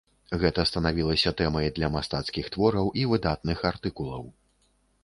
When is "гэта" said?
0.43-0.63